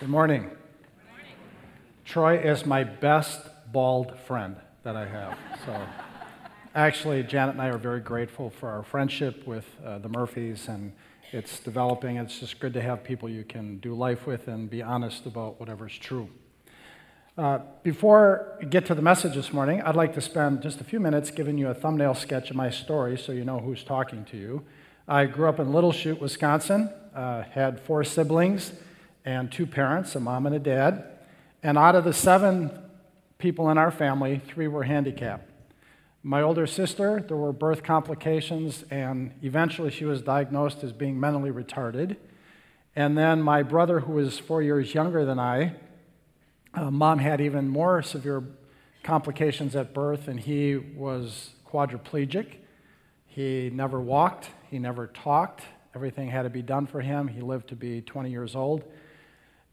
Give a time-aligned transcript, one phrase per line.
[0.00, 0.52] Good morning.
[2.04, 3.40] Troy is my best
[3.72, 5.36] bald friend that I have.
[5.66, 5.76] So,
[6.72, 10.92] actually, Janet and I are very grateful for our friendship with uh, the Murphys, and
[11.32, 12.16] it's developing.
[12.16, 15.58] It's just good to have people you can do life with and be honest about
[15.58, 16.30] whatever's true.
[17.36, 20.84] Uh, before we get to the message this morning, I'd like to spend just a
[20.84, 24.24] few minutes giving you a thumbnail sketch of my story so you know who's talking
[24.26, 24.64] to you.
[25.08, 28.70] I grew up in Little Chute, Wisconsin, uh, had four siblings
[29.28, 31.04] and two parents, a mom and a dad.
[31.62, 32.70] And out of the seven
[33.36, 35.50] people in our family, three were handicapped.
[36.22, 41.50] My older sister, there were birth complications, and eventually she was diagnosed as being mentally
[41.50, 42.16] retarded.
[42.96, 45.74] And then my brother, who was four years younger than I,
[46.72, 48.42] uh, mom had even more severe
[49.02, 52.54] complications at birth, and he was quadriplegic.
[53.26, 55.60] He never walked, he never talked.
[55.94, 57.28] Everything had to be done for him.
[57.28, 58.84] He lived to be 20 years old.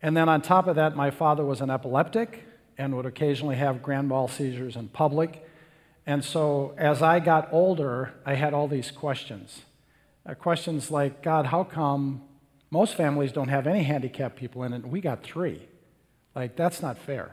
[0.06, 2.46] And then on top of that, my father was an epileptic
[2.78, 5.44] and would occasionally have grand mal seizures in public.
[6.06, 9.64] And so as I got older, I had all these questions.
[10.24, 12.22] Uh, questions like, God, how come
[12.70, 15.68] most families don't have any handicapped people in it and we got three?
[16.36, 17.32] Like, that's not fair.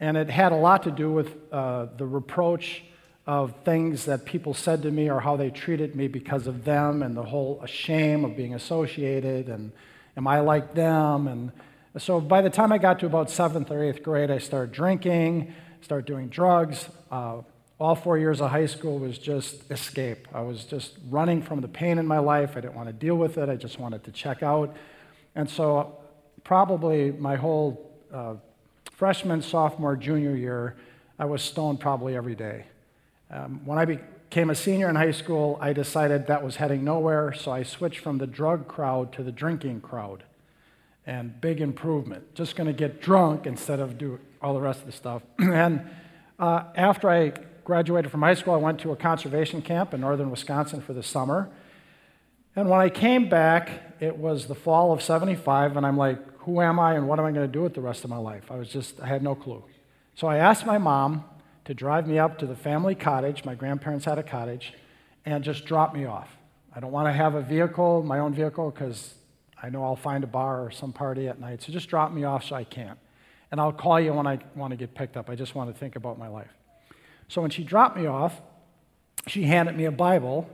[0.00, 2.84] And it had a lot to do with uh, the reproach
[3.26, 7.02] of things that people said to me or how they treated me because of them
[7.02, 9.72] and the whole shame of being associated and
[10.16, 11.52] am I like them and
[11.98, 15.52] so by the time I got to about seventh or eighth grade, I started drinking,
[15.82, 16.88] started doing drugs.
[17.10, 17.42] Uh,
[17.78, 20.26] all four years of high school was just escape.
[20.32, 22.52] I was just running from the pain in my life.
[22.56, 23.48] I didn't want to deal with it.
[23.48, 24.74] I just wanted to check out.
[25.34, 25.98] And so,
[26.44, 28.34] probably my whole uh,
[28.92, 30.76] freshman, sophomore, junior year,
[31.18, 32.64] I was stoned probably every day.
[33.30, 37.32] Um, when I became a senior in high school, I decided that was heading nowhere,
[37.32, 40.24] so I switched from the drug crowd to the drinking crowd
[41.06, 42.34] and big improvement.
[42.34, 45.22] Just going to get drunk instead of do all the rest of the stuff.
[45.38, 45.88] and
[46.38, 47.32] uh, after I
[47.64, 51.02] graduated from high school, I went to a conservation camp in northern Wisconsin for the
[51.02, 51.50] summer.
[52.54, 56.60] And when I came back, it was the fall of 75, and I'm like, who
[56.60, 58.50] am I and what am I going to do with the rest of my life?
[58.50, 59.62] I was just, I had no clue.
[60.14, 61.24] So I asked my mom
[61.64, 63.44] to drive me up to the family cottage.
[63.44, 64.74] My grandparents had a cottage,
[65.24, 66.36] and just drop me off.
[66.74, 69.14] I don't want to have a vehicle, my own vehicle, because
[69.62, 72.24] I know I'll find a bar or some party at night, so just drop me
[72.24, 72.98] off so I can't,
[73.50, 75.30] And I'll call you when I want to get picked up.
[75.30, 76.50] I just want to think about my life.
[77.28, 78.40] So when she dropped me off,
[79.28, 80.50] she handed me a Bible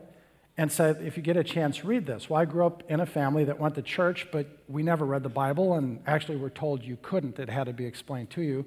[0.59, 2.29] and said, If you get a chance, read this.
[2.29, 5.23] Well, I grew up in a family that went to church, but we never read
[5.23, 7.39] the Bible, and actually were told you couldn't.
[7.39, 8.67] It had to be explained to you.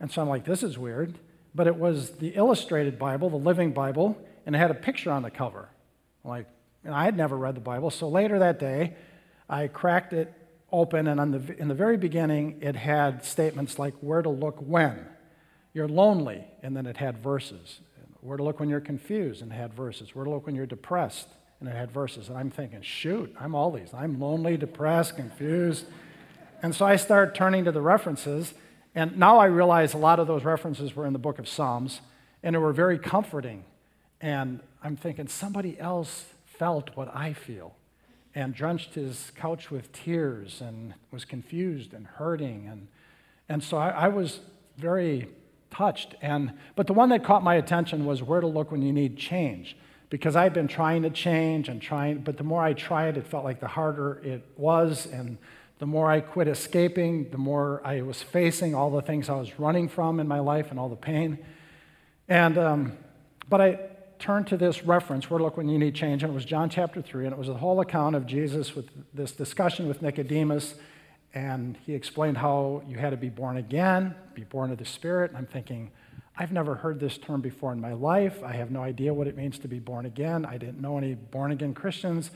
[0.00, 1.18] And so I'm like, This is weird.
[1.54, 4.16] But it was the illustrated Bible, the Living Bible,
[4.46, 5.68] and it had a picture on the cover.
[6.24, 6.46] Like,
[6.84, 7.90] and I had never read the Bible.
[7.90, 8.94] So later that day,
[9.50, 10.32] I cracked it
[10.70, 15.06] open, and the, in the very beginning, it had statements like where to look when
[15.74, 17.80] you're lonely, and then it had verses.
[18.20, 20.14] Where to look when you're confused, and it had verses.
[20.14, 21.26] Where to look when you're depressed,
[21.58, 22.28] and it had verses.
[22.28, 23.92] And I'm thinking, shoot, I'm all these.
[23.92, 25.86] I'm lonely, depressed, confused.
[26.62, 28.54] And so I start turning to the references,
[28.94, 32.02] and now I realize a lot of those references were in the book of Psalms,
[32.42, 33.64] and they were very comforting.
[34.20, 37.74] And I'm thinking, somebody else felt what I feel
[38.34, 42.68] and drenched his couch with tears and was confused and hurting.
[42.68, 42.88] And,
[43.48, 44.40] and so I, I was
[44.76, 45.28] very
[45.70, 46.14] touched.
[46.22, 49.16] And, but the one that caught my attention was where to look when you need
[49.16, 49.76] change.
[50.10, 53.44] Because I'd been trying to change and trying, but the more I tried, it felt
[53.44, 55.06] like the harder it was.
[55.06, 55.38] And
[55.78, 59.58] the more I quit escaping, the more I was facing all the things I was
[59.58, 61.38] running from in my life and all the pain.
[62.28, 62.92] And, um,
[63.48, 63.78] but I,
[64.20, 67.00] turn to this reference, where look when you need change, and it was John chapter
[67.00, 70.74] 3, and it was the whole account of Jesus with this discussion with Nicodemus,
[71.32, 75.30] and he explained how you had to be born again, be born of the Spirit.
[75.30, 75.90] And I'm thinking,
[76.36, 78.42] I've never heard this term before in my life.
[78.44, 80.44] I have no idea what it means to be born again.
[80.44, 82.30] I didn't know any born again Christians.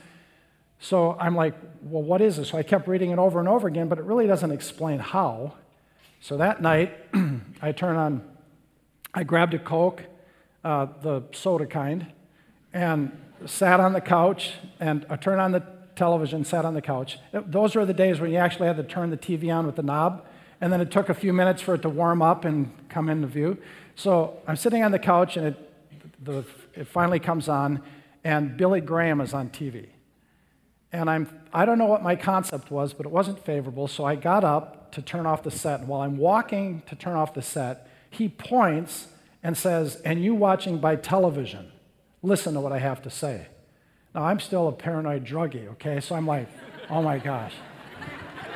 [0.79, 2.49] So I'm like, well, what is this?
[2.49, 5.53] So I kept reading it over and over again, but it really doesn't explain how.
[6.21, 6.97] So that night,
[7.61, 8.23] I turned on,
[9.13, 10.03] I grabbed a Coke
[10.65, 12.07] uh, the soda kind,
[12.73, 13.11] and
[13.45, 15.63] sat on the couch and uh, turned on the
[15.95, 17.19] television, sat on the couch.
[17.31, 19.83] Those were the days when you actually had to turn the TV on with the
[19.83, 20.25] knob,
[20.59, 23.27] and then it took a few minutes for it to warm up and come into
[23.27, 23.57] view.
[23.95, 27.83] So I'm sitting on the couch, and it, the, it finally comes on,
[28.23, 29.85] and Billy Graham is on TV.
[30.91, 34.15] And I'm, I don't know what my concept was, but it wasn't favorable, so I
[34.15, 35.81] got up to turn off the set.
[35.81, 39.09] And while I'm walking to turn off the set, he points
[39.45, 41.71] and says, And you watching by television,
[42.23, 43.45] listen to what I have to say.
[44.15, 45.99] Now, I'm still a paranoid druggie, okay?
[45.99, 46.49] So I'm like,
[46.89, 47.53] Oh my gosh.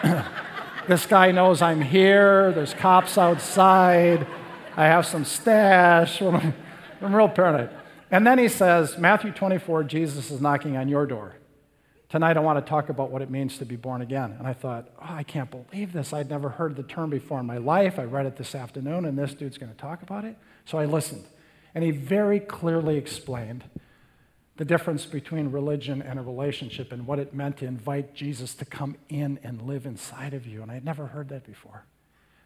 [0.87, 2.51] this guy knows I'm here.
[2.53, 4.25] There's cops outside.
[4.75, 6.21] I have some stash.
[6.23, 6.53] I'm
[7.01, 7.69] real paranoid.
[8.09, 11.35] And then he says, Matthew 24, Jesus is knocking on your door.
[12.09, 14.35] Tonight I want to talk about what it means to be born again.
[14.39, 16.13] And I thought, oh, I can't believe this.
[16.13, 17.99] I'd never heard the term before in my life.
[17.99, 20.35] I read it this afternoon, and this dude's going to talk about it.
[20.65, 21.25] So I listened.
[21.73, 23.63] And he very clearly explained
[24.57, 28.65] the difference between religion and a relationship and what it meant to invite Jesus to
[28.65, 30.61] come in and live inside of you.
[30.61, 31.85] And I'd never heard that before.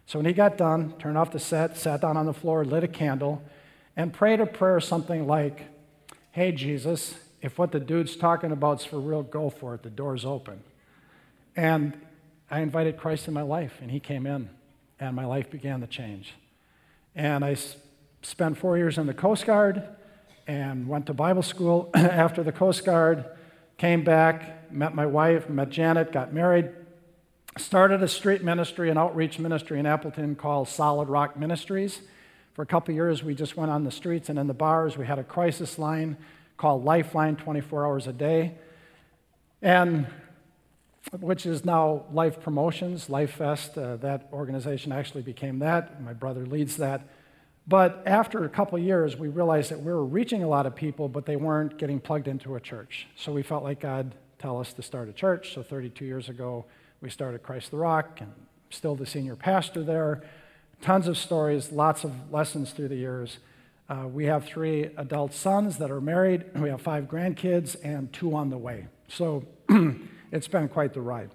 [0.06, 2.84] So when he got done, turned off the set, sat down on the floor, lit
[2.84, 3.42] a candle,
[3.96, 5.66] and prayed a prayer something like,
[6.30, 9.82] Hey, Jesus, if what the dude's talking about is for real, go for it.
[9.82, 10.62] The door's open.
[11.56, 11.96] And
[12.50, 14.50] I invited Christ in my life, and he came in,
[14.98, 16.34] and my life began to change.
[17.14, 17.56] And I
[18.24, 19.82] spent four years in the Coast Guard
[20.46, 23.24] and went to Bible school after the Coast Guard,
[23.76, 26.70] came back, met my wife, met Janet, got married,
[27.58, 32.00] started a street ministry, an outreach ministry in Appleton called Solid Rock Ministries.
[32.54, 34.96] For a couple years, we just went on the streets and in the bars.
[34.96, 36.16] We had a crisis line
[36.56, 38.54] called Lifeline 24 hours a day,
[39.60, 40.06] and
[41.18, 43.76] which is now Life Promotions, Lifest.
[43.76, 46.02] Uh, that organization actually became that.
[46.02, 47.02] My brother leads that.
[47.66, 51.08] But after a couple years, we realized that we were reaching a lot of people,
[51.08, 53.06] but they weren't getting plugged into a church.
[53.16, 55.54] So we felt like God tell us to start a church.
[55.54, 56.66] So 32 years ago,
[57.00, 58.32] we started Christ the Rock, and
[58.68, 60.22] still the senior pastor there.
[60.82, 63.38] Tons of stories, lots of lessons through the years.
[63.88, 66.44] Uh, we have three adult sons that are married.
[66.54, 68.88] We have five grandkids and two on the way.
[69.08, 69.44] So
[70.32, 71.30] it's been quite the ride.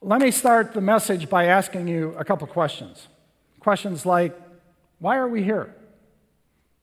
[0.00, 3.08] Let me start the message by asking you a couple questions.
[3.60, 4.43] Questions like
[4.98, 5.74] why are we here?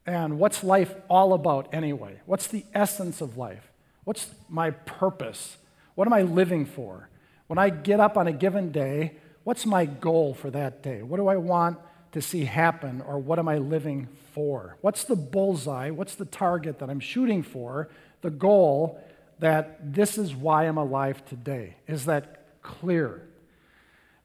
[0.06, 2.20] And what's life all about anyway?
[2.26, 3.72] What's the essence of life?
[4.04, 5.58] What's my purpose?
[5.96, 7.10] What am I living for?
[7.48, 11.04] When I get up on a given day, what's my goal for that day?
[11.04, 11.78] What do I want
[12.14, 14.78] to see happen, or what am I living for?
[14.82, 15.92] What's the bullseye?
[15.92, 17.90] What's the target that I'm shooting for?
[18.22, 19.02] The goal
[19.40, 21.76] that this is why I'm alive today.
[21.88, 23.28] Is that clear?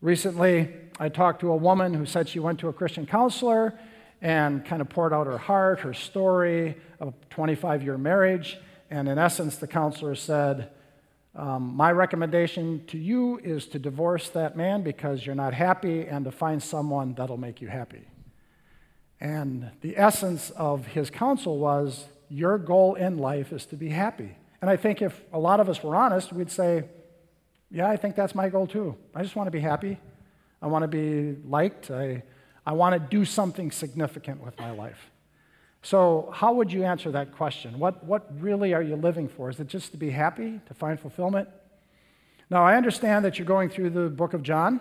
[0.02, 3.78] Recently, I talked to a woman who said she went to a Christian counselor
[4.20, 8.58] and kind of poured out her heart, her story of a 25 year marriage.
[8.90, 10.70] And in essence, the counselor said,
[11.34, 16.24] um, My recommendation to you is to divorce that man because you're not happy and
[16.24, 18.06] to find someone that'll make you happy.
[19.18, 24.36] And the essence of his counsel was, Your goal in life is to be happy.
[24.60, 26.84] And I think if a lot of us were honest, we'd say,
[27.70, 28.96] Yeah, I think that's my goal too.
[29.14, 29.98] I just want to be happy.
[30.62, 31.90] I want to be liked.
[31.90, 32.22] I,
[32.64, 35.10] I want to do something significant with my life.
[35.82, 37.78] So, how would you answer that question?
[37.78, 39.50] What, what really are you living for?
[39.50, 41.48] Is it just to be happy, to find fulfillment?
[42.50, 44.80] Now, I understand that you're going through the book of John.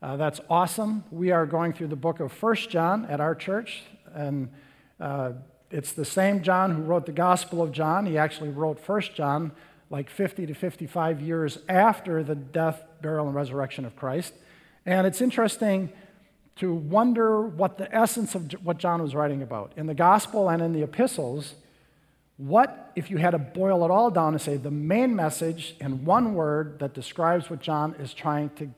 [0.00, 1.04] Uh, that's awesome.
[1.10, 3.82] We are going through the book of First John at our church,
[4.14, 4.50] and
[5.00, 5.32] uh,
[5.70, 8.06] it's the same John who wrote the Gospel of John.
[8.06, 9.52] He actually wrote First John
[9.90, 14.32] like 50 to 55 years after the death, burial, and resurrection of Christ.
[14.86, 15.92] And it's interesting
[16.56, 19.72] to wonder what the essence of what John was writing about.
[19.76, 21.54] In the gospel and in the epistles,
[22.36, 26.04] what, if you had to boil it all down and say the main message in
[26.04, 28.70] one word that describes what John is trying to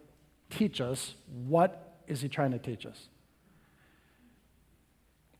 [0.51, 1.15] teach us,
[1.47, 3.09] what is he trying to teach us?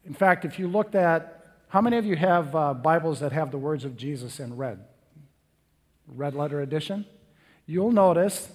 [0.05, 1.37] In fact, if you looked at
[1.69, 4.85] how many of you have uh, Bibles that have the words of Jesus in red?
[6.07, 7.05] Red letter edition?
[7.67, 8.51] You'll notice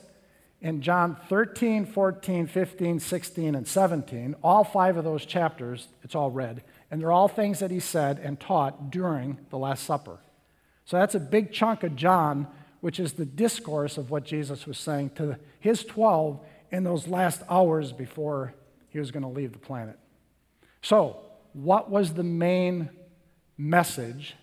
[0.62, 6.30] in John 13, 14, 15, 16, and 17, all five of those chapters, it's all
[6.30, 10.20] red, and they're all things that he said and taught during the Last Supper.
[10.86, 12.48] So that's a big chunk of John,
[12.80, 16.40] which is the discourse of what Jesus was saying to his 12
[16.72, 18.54] in those last hours before
[18.90, 19.98] he was going to leave the planet.
[20.82, 21.18] So,
[21.54, 22.90] what was the main
[23.58, 24.36] message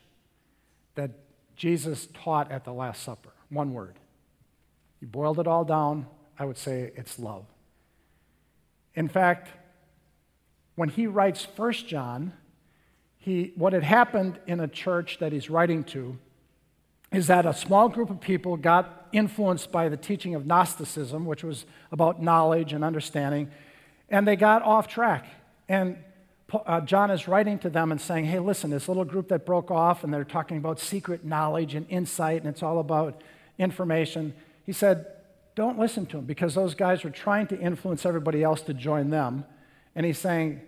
[1.58, 3.30] Jesus taught at the Last Supper?
[3.50, 3.96] One word
[5.00, 6.06] you boiled it all down,
[6.38, 7.44] I would say it's love.
[8.94, 9.48] In fact,
[10.74, 12.32] when he writes First John,
[13.18, 16.18] he, what had happened in a church that he's writing to
[17.12, 21.42] is that a small group of people got influenced by the teaching of Gnosticism, which
[21.42, 23.50] was about knowledge and understanding,
[24.08, 25.26] and they got off track.
[25.68, 25.98] And
[26.52, 29.70] uh, John is writing to them and saying, Hey, listen, this little group that broke
[29.70, 33.22] off and they're talking about secret knowledge and insight, and it's all about
[33.58, 34.34] information.
[34.64, 35.06] He said,
[35.54, 39.10] Don't listen to them because those guys are trying to influence everybody else to join
[39.10, 39.44] them.
[39.94, 40.62] And he's saying,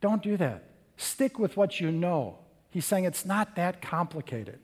[0.00, 0.64] Don't do that.
[0.96, 2.38] Stick with what you know.
[2.70, 4.58] He's saying it's not that complicated.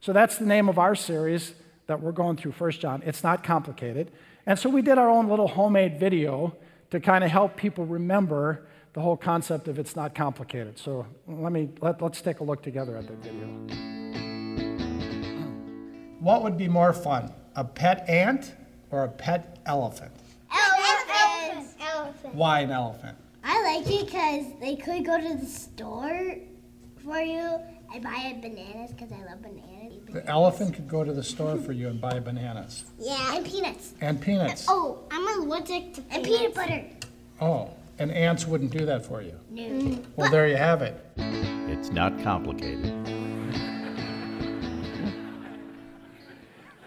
[0.00, 1.54] So that's the name of our series.
[1.88, 3.02] that we're going through First John.
[3.06, 4.10] It's not complicated.
[4.44, 6.56] And so we did our own little homemade video
[6.90, 10.78] to kind of help people remember the whole concept of it's not complicated.
[10.78, 13.46] So let me let, let's take a look together at that video.
[16.18, 18.54] What would be more fun, a pet ant
[18.90, 20.12] or a pet elephant?
[20.50, 21.68] Elephant.
[21.78, 22.34] Elephant.
[22.34, 23.18] Why an elephant?
[23.44, 26.36] I like it because they could go to the store
[27.04, 27.60] for you
[27.92, 29.92] and buy bananas because I love bananas.
[30.10, 33.92] The elephant could go to the store for you and buy bananas Yeah, and peanuts.
[34.00, 34.64] and peanuts.
[34.68, 36.16] Oh, I'm allergic to peanuts.
[36.16, 36.84] And peanut butter.
[37.42, 39.38] Oh, and ants wouldn't do that for you.
[39.50, 40.02] No.
[40.16, 41.02] Well, there you have it.
[41.16, 42.92] It's not complicated.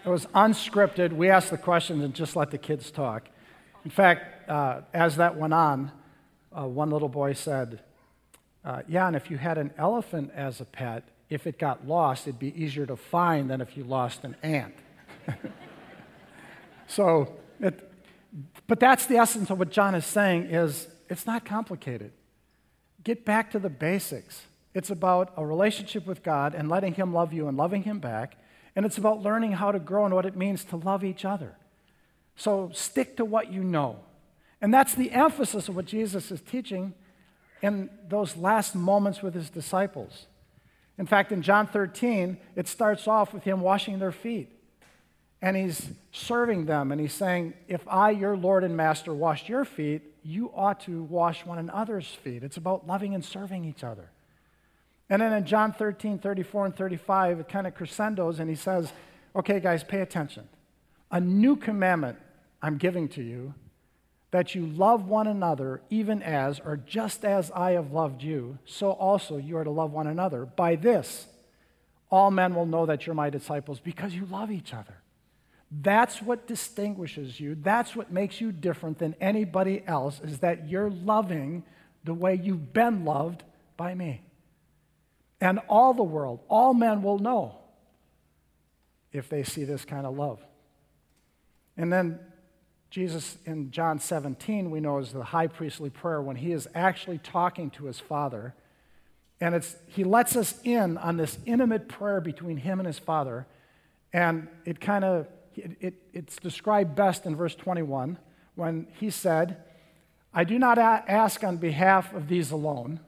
[0.04, 1.12] It was unscripted.
[1.12, 3.28] We asked the questions and just let the kids talk.
[3.84, 5.92] In fact, uh, as that went on,
[6.56, 7.82] uh, one little boy said,
[8.64, 12.26] uh, Yeah, and if you had an elephant as a pet, if it got lost,
[12.26, 14.74] it'd be easier to find than if you lost an ant.
[16.88, 17.90] so, it,
[18.66, 22.12] but that's the essence of what John is saying is it's not complicated.
[23.02, 24.42] Get back to the basics.
[24.72, 28.36] It's about a relationship with God and letting him love you and loving him back,
[28.76, 31.56] and it's about learning how to grow and what it means to love each other.
[32.36, 33.98] So stick to what you know.
[34.60, 36.94] And that's the emphasis of what Jesus is teaching
[37.62, 40.26] in those last moments with his disciples.
[40.98, 44.50] In fact, in John 13, it starts off with him washing their feet.
[45.42, 49.64] And he's serving them, and he's saying, If I, your Lord and Master, washed your
[49.64, 52.42] feet, you ought to wash one another's feet.
[52.42, 54.10] It's about loving and serving each other.
[55.08, 58.92] And then in John 13, 34, and 35, it kind of crescendos, and he says,
[59.34, 60.48] Okay, guys, pay attention.
[61.10, 62.18] A new commandment
[62.62, 63.54] I'm giving to you
[64.30, 68.92] that you love one another even as or just as I have loved you, so
[68.92, 70.46] also you are to love one another.
[70.46, 71.26] By this,
[72.10, 74.99] all men will know that you're my disciples because you love each other.
[75.70, 77.54] That's what distinguishes you.
[77.54, 81.62] That's what makes you different than anybody else is that you're loving
[82.04, 83.44] the way you've been loved
[83.76, 84.22] by me.
[85.40, 87.56] And all the world, all men will know
[89.12, 90.40] if they see this kind of love.
[91.76, 92.18] And then
[92.90, 97.18] Jesus in John 17, we know is the high priestly prayer when he is actually
[97.18, 98.54] talking to his Father.
[99.40, 103.46] And it's, he lets us in on this intimate prayer between him and his Father.
[104.12, 108.18] And it kind of, it, it, it's described best in verse 21
[108.54, 109.62] when he said,
[110.32, 113.00] I do not ask on behalf of these alone,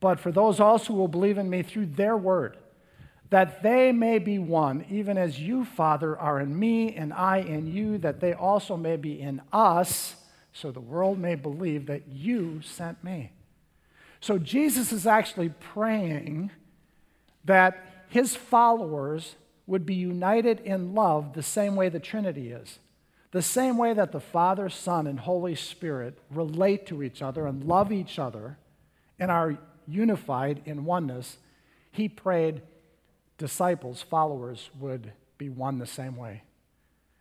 [0.00, 2.58] but for those also who will believe in me through their word
[3.30, 7.66] that they may be one, even as you, Father, are in me and I in
[7.66, 10.16] you, that they also may be in us,
[10.52, 13.32] so the world may believe that you sent me.
[14.20, 16.50] So Jesus is actually praying
[17.44, 19.34] that his followers
[19.66, 22.78] would be united in love the same way the Trinity is.
[23.32, 27.64] The same way that the Father, Son, and Holy Spirit relate to each other and
[27.64, 28.58] love each other
[29.18, 31.38] and are unified in oneness,
[31.90, 32.62] he prayed
[33.38, 36.42] disciples, followers, would be one the same way.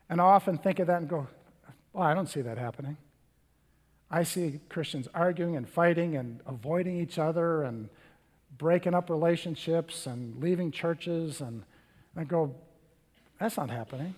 [0.10, 1.28] And I often think of that and go,
[1.94, 2.98] well, I don't see that happening.
[4.12, 7.90] I see Christians arguing and fighting and avoiding each other and
[8.58, 11.42] breaking up relationships and leaving churches.
[11.42, 11.64] And
[12.16, 12.56] I go,
[13.40, 14.16] that's not happening.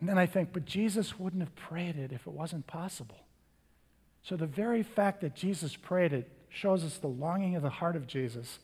[0.00, 3.20] And then I think, but Jesus wouldn't have prayed it if it wasn't possible.
[4.22, 7.96] So the very fact that Jesus prayed it shows us the longing of the heart
[7.96, 8.58] of Jesus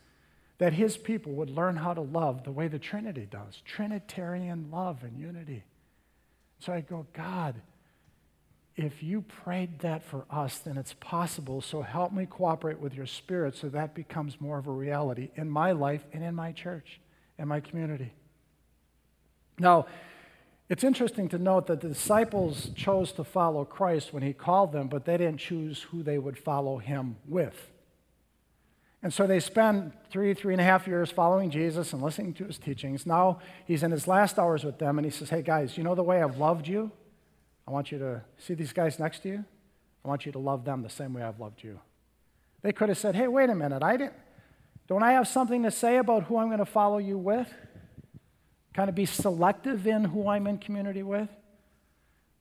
[0.59, 5.05] that his people would learn how to love the way the Trinity does Trinitarian love
[5.05, 5.65] and unity.
[6.59, 7.55] So I go, God,
[8.77, 11.61] if you prayed that for us, then it's possible.
[11.61, 15.49] So help me cooperate with your spirit so that becomes more of a reality in
[15.49, 17.01] my life and in my church
[17.39, 18.13] and my community.
[19.59, 19.87] Now,
[20.69, 24.89] it's interesting to note that the disciples chose to follow Christ when he called them,
[24.89, 27.71] but they didn't choose who they would follow him with.
[29.03, 32.45] And so they spend three, three and a half years following Jesus and listening to
[32.45, 33.07] his teachings.
[33.07, 35.95] Now he's in his last hours with them and he says, Hey guys, you know
[35.95, 36.91] the way I've loved you?
[37.67, 39.45] I want you to see these guys next to you.
[40.05, 41.79] I want you to love them the same way I've loved you.
[42.63, 44.15] They could have said, Hey, wait a minute, I didn't.
[44.89, 47.53] Don't I have something to say about who I'm going to follow you with?
[48.75, 51.29] Kind of be selective in who I'm in community with?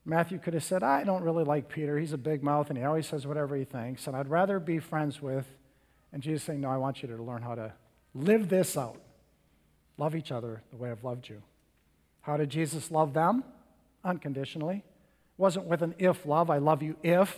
[0.04, 1.98] Matthew could have said, I don't really like Peter.
[1.98, 4.78] He's a big mouth and he always says whatever he thinks, and I'd rather be
[4.78, 5.46] friends with
[6.12, 7.72] and Jesus saying, No, I want you to learn how to
[8.14, 9.00] live this out.
[9.96, 11.42] Love each other the way I've loved you.
[12.22, 13.44] How did Jesus love them?
[14.04, 14.76] Unconditionally.
[14.76, 16.50] It wasn't with an if love.
[16.50, 17.36] I love you if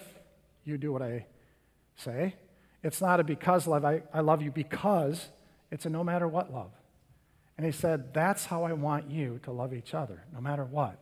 [0.64, 1.26] you do what I
[1.96, 2.34] say.
[2.82, 3.84] It's not a because love.
[3.84, 5.28] I, I love you because
[5.70, 6.70] it's a no matter what love.
[7.60, 10.96] And he said, That's how I want you to love each other, no matter what,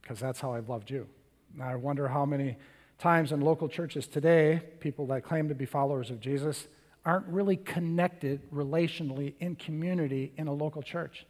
[0.00, 1.06] because that's how I've loved you.
[1.54, 2.56] Now, I wonder how many
[2.98, 6.66] times in local churches today, people that claim to be followers of Jesus
[7.04, 11.26] aren't really connected relationally in community in a local church.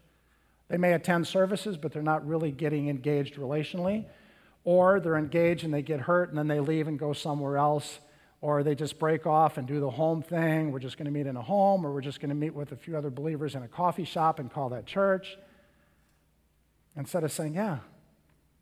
[0.68, 4.04] They may attend services, but they're not really getting engaged relationally.
[4.62, 7.98] Or they're engaged and they get hurt and then they leave and go somewhere else.
[8.42, 10.72] Or they just break off and do the home thing.
[10.72, 12.72] We're just going to meet in a home, or we're just going to meet with
[12.72, 15.38] a few other believers in a coffee shop and call that church.
[16.96, 17.78] Instead of saying, yeah,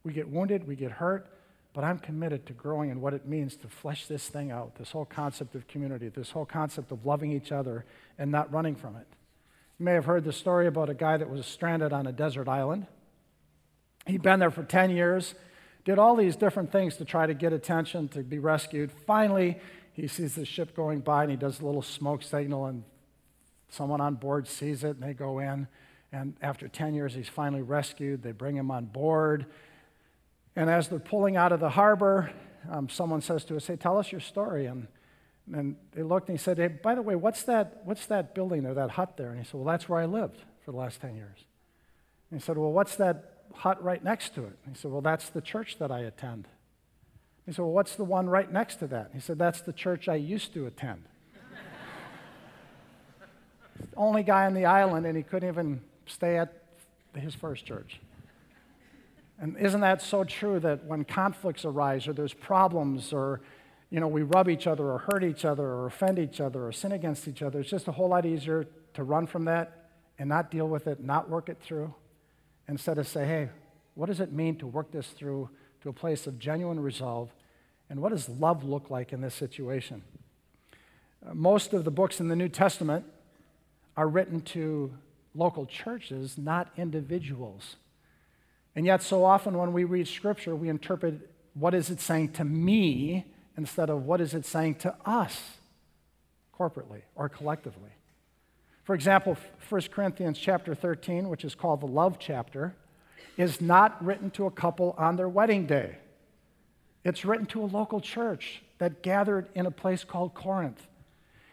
[0.04, 1.26] we get wounded, we get hurt,
[1.72, 4.92] but I'm committed to growing in what it means to flesh this thing out this
[4.92, 7.84] whole concept of community, this whole concept of loving each other
[8.18, 9.06] and not running from it.
[9.78, 12.48] You may have heard the story about a guy that was stranded on a desert
[12.48, 12.86] island.
[14.06, 15.34] He'd been there for 10 years,
[15.90, 18.92] did all these different things to try to get attention, to be rescued.
[19.08, 19.58] Finally,
[19.92, 22.84] he sees the ship going by and he does a little smoke signal, and
[23.70, 25.66] someone on board sees it and they go in.
[26.12, 28.22] And after 10 years, he's finally rescued.
[28.22, 29.46] They bring him on board.
[30.54, 32.30] And as they're pulling out of the harbor,
[32.70, 34.66] um, someone says to us, Hey, tell us your story.
[34.66, 34.86] And
[35.52, 38.62] and they looked and he said, Hey, by the way, what's that, what's that building
[38.62, 39.30] there, that hut there?
[39.30, 41.44] And he said, Well, that's where I lived for the last 10 years.
[42.30, 44.58] And he said, Well, what's that hut right next to it?
[44.68, 46.48] He said, Well, that's the church that I attend.
[47.46, 49.10] He said, Well, what's the one right next to that?
[49.12, 51.04] He said, That's the church I used to attend.
[53.96, 56.52] only guy on the island, and he couldn't even stay at
[57.14, 58.00] his first church.
[59.40, 63.40] And isn't that so true that when conflicts arise or there's problems or
[63.90, 66.72] you know, we rub each other or hurt each other or offend each other or
[66.72, 67.60] sin against each other.
[67.60, 69.88] It's just a whole lot easier to run from that
[70.18, 71.92] and not deal with it, not work it through,
[72.70, 73.48] instead of say, hey,
[73.94, 75.50] what does it mean to work this through
[75.82, 77.30] to a place of genuine resolve?
[77.90, 80.02] And what does love look like in this situation?
[81.26, 83.04] Uh, most of the books in the New Testament
[83.96, 84.94] are written to
[85.34, 87.76] local churches, not individuals.
[88.76, 92.44] And yet, so often when we read Scripture, we interpret what is it saying to
[92.44, 95.58] me instead of what is it saying to us
[96.56, 97.90] corporately or collectively.
[98.90, 99.36] For example,
[99.68, 102.74] 1 Corinthians chapter 13, which is called the love chapter,
[103.36, 105.98] is not written to a couple on their wedding day.
[107.04, 110.88] It's written to a local church that gathered in a place called Corinth.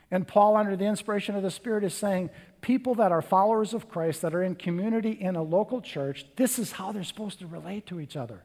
[0.09, 3.87] And Paul, under the inspiration of the Spirit, is saying people that are followers of
[3.87, 7.45] Christ, that are in community in a local church, this is how they're supposed to
[7.45, 8.41] relate to each other.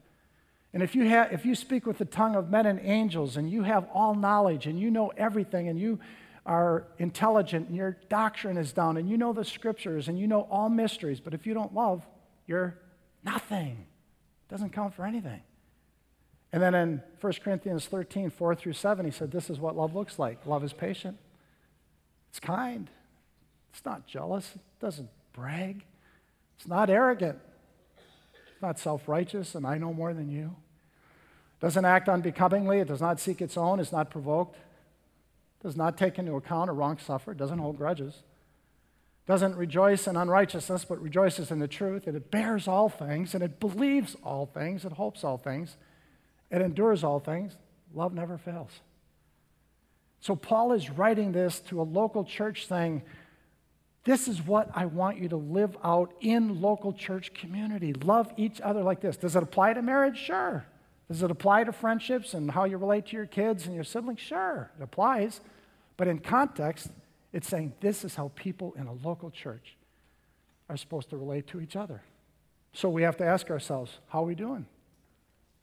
[0.74, 3.50] And if you, have, if you speak with the tongue of men and angels and
[3.50, 5.98] you have all knowledge and you know everything and you
[6.44, 10.42] are intelligent and your doctrine is down and you know the scriptures and you know
[10.50, 12.06] all mysteries, but if you don't love,
[12.46, 12.76] you're
[13.24, 13.86] nothing.
[14.48, 15.42] It doesn't count for anything.
[16.52, 19.94] And then in 1 Corinthians 13, 4 through 7, he said, This is what love
[19.94, 20.44] looks like.
[20.44, 21.16] Love is patient,
[22.28, 22.90] it's kind,
[23.72, 25.84] it's not jealous, it doesn't brag,
[26.58, 27.38] it's not arrogant,
[28.52, 30.54] it's not self righteous, and I know more than you.
[31.60, 34.58] Doesn't act unbecomingly, it does not seek its own, it's not provoked,
[35.62, 38.22] does not take into account a wrong suffered, doesn't hold grudges,
[39.26, 43.42] doesn't rejoice in unrighteousness, but rejoices in the truth, and it bears all things, and
[43.42, 45.76] it believes all things, it hopes all things,
[46.50, 47.56] it endures all things.
[47.94, 48.80] Love never fails.
[50.20, 53.02] So Paul is writing this to a local church saying,
[54.04, 57.92] this is what I want you to live out in local church community.
[57.92, 59.16] Love each other like this.
[59.16, 60.18] Does it apply to marriage?
[60.18, 60.64] Sure.
[61.08, 64.20] Does it apply to friendships and how you relate to your kids and your siblings?
[64.20, 65.40] Sure, it applies.
[65.96, 66.88] But in context,
[67.32, 69.76] it's saying this is how people in a local church
[70.68, 72.02] are supposed to relate to each other.
[72.72, 74.66] So we have to ask ourselves, how are we doing?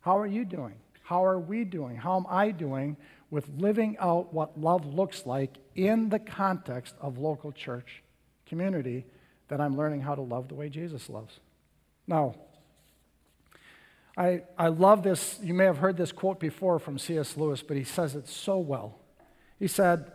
[0.01, 0.75] How are you doing?
[1.03, 1.95] How are we doing?
[1.95, 2.97] How am I doing
[3.31, 8.03] with living out what love looks like in the context of local church
[8.45, 9.05] community
[9.49, 11.39] that I'm learning how to love the way Jesus loves.
[12.07, 12.35] Now,
[14.17, 15.39] I, I love this.
[15.41, 17.37] You may have heard this quote before from C.S.
[17.37, 18.99] Lewis, but he says it so well.
[19.59, 20.11] He said,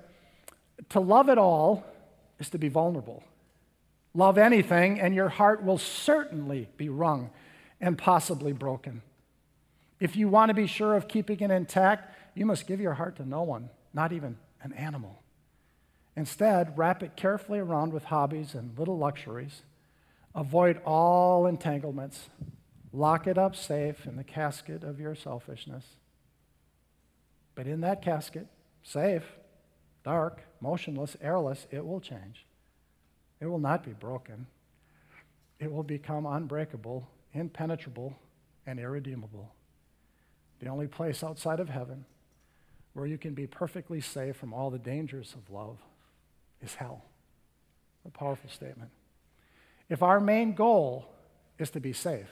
[0.91, 1.85] To love it all
[2.39, 3.23] is to be vulnerable.
[4.15, 7.31] Love anything, and your heart will certainly be wrung
[7.81, 9.03] and possibly broken.
[10.01, 13.17] If you want to be sure of keeping it intact, you must give your heart
[13.17, 15.23] to no one, not even an animal.
[16.17, 19.63] Instead, wrap it carefully around with hobbies and little luxuries.
[20.35, 22.29] Avoid all entanglements.
[22.93, 25.85] Lock it up safe in the casket of your selfishness.
[27.57, 28.47] But in that casket,
[28.83, 29.25] safe,
[30.05, 32.47] dark, motionless, airless, it will change.
[33.40, 34.47] It will not be broken.
[35.59, 38.17] It will become unbreakable, impenetrable,
[38.67, 39.53] and irredeemable.
[40.61, 42.05] The only place outside of heaven
[42.93, 45.79] where you can be perfectly safe from all the dangers of love
[46.62, 47.05] is hell.
[48.07, 48.90] A powerful statement.
[49.88, 51.07] If our main goal
[51.59, 52.31] is to be safe,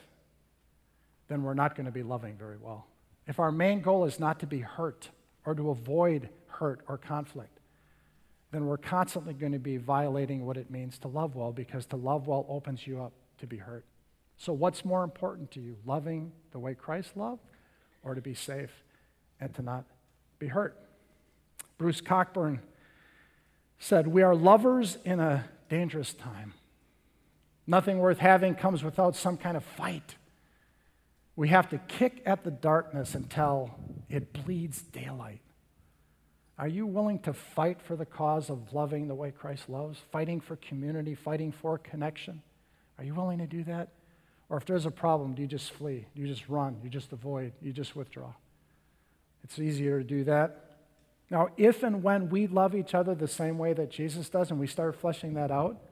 [1.29, 2.87] then we're not going to be loving very well.
[3.27, 5.09] If our main goal is not to be hurt
[5.45, 7.59] or to avoid hurt or conflict,
[8.53, 11.97] then we're constantly going to be violating what it means to love well because to
[11.97, 13.85] love well opens you up to be hurt.
[14.37, 17.43] So, what's more important to you, loving the way Christ loved
[18.03, 18.71] or to be safe
[19.41, 19.85] and to not
[20.39, 20.77] be hurt?
[21.79, 22.61] Bruce Cockburn
[23.79, 26.53] said, We are lovers in a dangerous time.
[27.67, 30.17] Nothing worth having comes without some kind of fight.
[31.37, 33.71] We have to kick at the darkness until
[34.11, 35.41] it bleeds daylight.
[36.63, 39.99] Are you willing to fight for the cause of loving the way Christ loves?
[40.13, 42.41] Fighting for community, fighting for connection?
[42.99, 43.89] Are you willing to do that?
[44.49, 46.07] Or if there's a problem, do you just flee?
[46.15, 46.77] Do you just run?
[46.85, 47.53] You just avoid?
[47.61, 48.35] You just withdraw?
[49.43, 50.77] It's easier to do that.
[51.31, 54.61] Now, if and when we love each other the same way that Jesus does and
[54.61, 55.83] we start fleshing that out,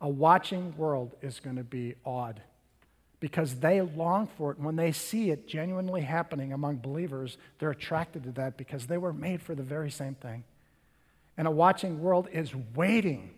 [0.00, 2.40] a watching world is going to be awed
[3.24, 4.58] because they long for it.
[4.58, 8.98] And when they see it genuinely happening among believers, they're attracted to that because they
[8.98, 10.44] were made for the very same thing.
[11.38, 13.30] And a watching world is waiting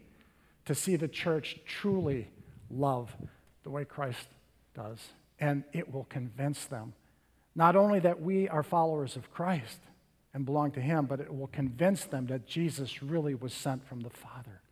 [0.64, 2.26] to see the church truly
[2.68, 3.14] love
[3.62, 4.26] the way Christ
[4.74, 4.98] does.
[5.38, 6.92] And it will convince them
[7.54, 9.78] not only that we are followers of Christ
[10.34, 14.00] and belong to Him, but it will convince them that Jesus really was sent from
[14.00, 14.62] the Father.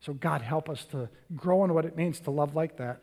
[0.00, 3.02] So, God, help us to grow in what it means to love like that.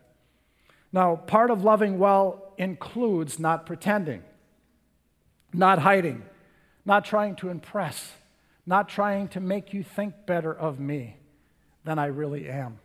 [0.94, 4.22] Now, part of loving well includes not pretending,
[5.52, 6.22] not hiding,
[6.84, 8.12] not trying to impress,
[8.64, 11.16] not trying to make you think better of me
[11.82, 12.78] than I really am.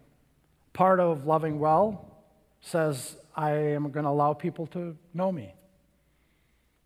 [0.74, 2.24] Part of loving well
[2.62, 5.54] says, I am going to allow people to know me.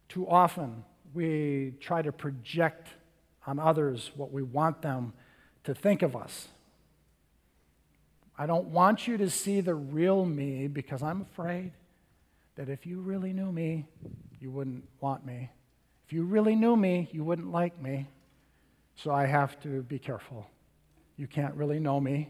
[0.10, 0.84] Too often,
[1.14, 2.90] we try to project
[3.48, 5.14] on others what we want them
[5.64, 6.50] to think of us.
[8.38, 11.72] I don't want you to see the real me because I'm afraid
[12.56, 13.86] that if you really knew me,
[14.40, 15.50] you wouldn't want me.
[16.06, 18.08] If you really knew me, you wouldn't like me.
[18.96, 20.48] So I have to be careful.
[21.18, 22.30] You can't really know me.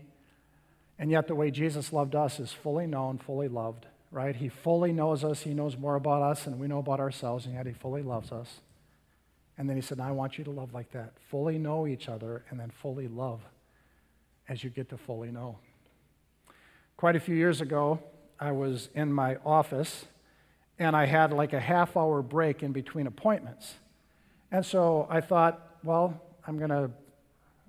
[1.00, 4.36] And yet, the way Jesus loved us is fully known, fully loved, right?
[4.36, 5.42] He fully knows us.
[5.42, 8.32] He knows more about us than we know about ourselves, and yet He fully loves
[8.32, 8.62] us.
[9.58, 11.14] And then He said, I want you to love like that.
[11.30, 13.42] Fully know each other, and then fully love
[14.48, 15.58] as you get to fully know.
[16.98, 18.00] Quite a few years ago,
[18.40, 20.06] I was in my office
[20.80, 23.76] and I had like a half hour break in between appointments.
[24.52, 26.92] And so I thought, well, I'm going to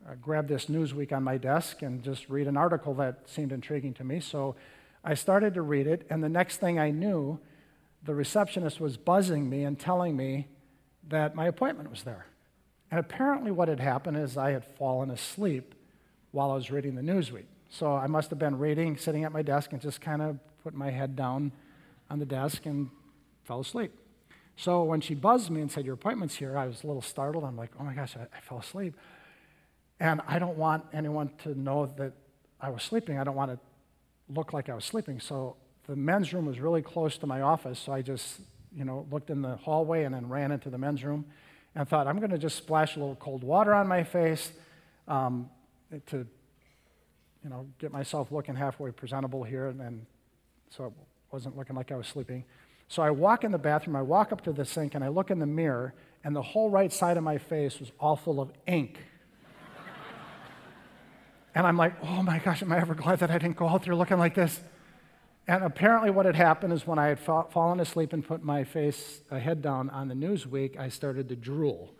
[0.07, 3.95] uh, grab this Newsweek on my desk and just read an article that seemed intriguing
[3.95, 4.21] to me.
[4.21, 4.57] So
[5.03, 7.39] I started to read it, and the next thing I knew,
[8.05, 10.49] the receptionist was buzzing me and telling me
[11.09, 12.27] that my appointment was there.
[12.91, 15.75] And apparently, what had happened is I had fallen asleep
[16.31, 17.47] while I was reading the Newsweek.
[17.75, 20.75] So I must have been reading, sitting at my desk, and just kind of put
[20.75, 21.51] my head down
[22.09, 22.89] on the desk and
[23.43, 23.93] fell asleep.
[24.55, 27.43] So when she buzzed me and said, Your appointment's here, I was a little startled.
[27.43, 28.95] I'm like, Oh my gosh, I, I fell asleep.
[29.99, 32.13] And I don't want anyone to know that
[32.61, 33.19] I was sleeping.
[33.19, 33.59] I don't want to
[34.33, 35.19] look like I was sleeping.
[35.19, 35.57] So
[35.89, 37.81] the men's room was really close to my office.
[37.81, 38.41] So I just,
[38.73, 41.25] you know, looked in the hallway and then ran into the men's room
[41.75, 44.53] and thought, I'm going to just splash a little cold water on my face
[45.09, 45.51] um,
[46.07, 46.25] to
[47.45, 50.07] you know, get myself looking halfway presentable here, and then
[50.71, 50.93] so it
[51.31, 52.45] wasn't looking like I was sleeping.
[52.89, 55.31] So I walk in the bathroom, I walk up to the sink, and I look
[55.31, 58.51] in the mirror, and the whole right side of my face was all full of
[58.67, 58.99] ink.
[61.55, 63.85] and I'm like, oh my gosh, am I ever glad that I didn't go out
[63.85, 64.61] there looking like this?
[65.47, 68.65] And apparently, what had happened is when I had fa- fallen asleep and put my
[68.65, 71.95] face, uh, head down on the Newsweek, I started to drool.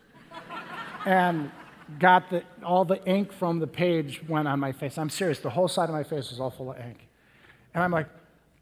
[1.05, 1.51] and
[1.99, 4.99] got the, all the ink from the page went on my face.
[4.99, 7.07] I'm serious, the whole side of my face was all full of ink.
[7.75, 8.09] And I'm like,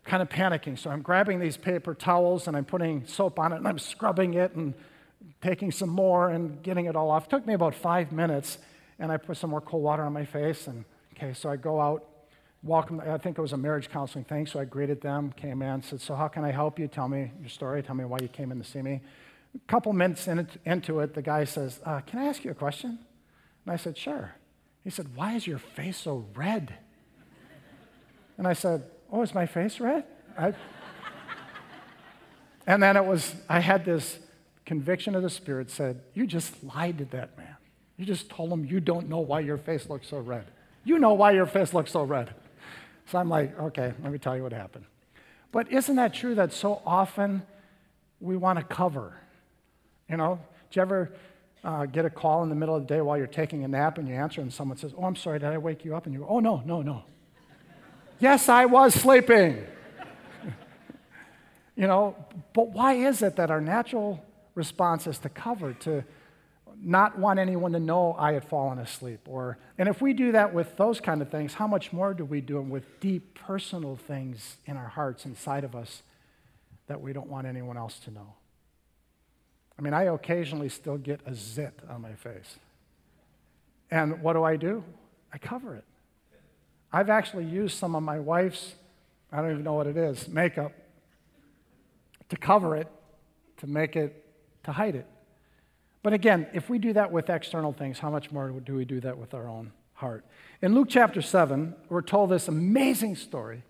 [0.05, 0.79] kind of panicking.
[0.79, 4.35] So I'm grabbing these paper towels and I'm putting soap on it and I'm scrubbing
[4.35, 4.75] it and
[5.41, 7.27] taking some more and getting it all off.
[7.27, 8.59] It took me about five minutes
[8.99, 10.67] and I put some more cold water on my face.
[10.67, 10.85] And
[11.17, 12.05] okay, so I go out,
[12.63, 14.47] welcome, I think it was a marriage counseling thing.
[14.47, 16.89] So I greeted them, came in, said, So how can I help you?
[16.89, 19.01] Tell me your story, tell me why you came in to see me.
[19.55, 22.55] A couple minutes in, into it, the guy says, uh, Can I ask you a
[22.55, 22.99] question?
[23.65, 24.35] And I said, Sure.
[24.85, 26.75] He said, Why is your face so red?
[28.39, 30.05] And I said, Oh, is my face red?
[30.39, 30.55] I...
[32.67, 34.19] and then it was, I had this
[34.65, 37.57] conviction of the Spirit said, You just lied to that man.
[37.97, 40.47] You just told him you don't know why your face looks so red.
[40.85, 42.35] You know why your face looks so red.
[43.07, 44.87] So I'm like, Okay, let me tell you what happened.
[45.53, 47.43] But isn't that true that so often
[48.21, 49.19] we want to cover?
[50.09, 51.13] You know, did you ever
[51.65, 53.99] uh, get a call in the middle of the day while you're taking a nap
[53.99, 56.07] and you answer and someone says, Oh, I'm sorry, did I wake you up?
[56.07, 57.05] And you go, Oh, no, no, no.
[58.19, 59.65] Yes, I was sleeping.
[61.77, 62.17] you know,
[62.53, 66.05] but why is it that our natural response is to cover, to
[66.81, 69.21] not want anyone to know I had fallen asleep?
[69.27, 72.25] Or, and if we do that with those kind of things, how much more do
[72.25, 76.03] we do them with deep personal things in our hearts, inside of us,
[76.89, 78.35] that we don't want anyone else to know?
[79.79, 82.59] I mean, I occasionally still get a zit on my face.
[83.91, 84.85] And what do I do?
[85.33, 85.85] I cover it.
[86.93, 88.75] I've actually used some of my wife's,
[89.31, 90.73] I don't even know what it is, makeup
[92.29, 92.89] to cover it,
[93.59, 94.25] to make it,
[94.65, 95.07] to hide it.
[96.03, 99.01] But again, if we do that with external things, how much more do we do
[99.01, 100.25] that with our own heart?
[100.63, 103.63] In Luke chapter 7, we're told this amazing story